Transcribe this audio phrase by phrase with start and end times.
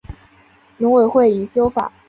[0.77, 1.93] 农委会已修法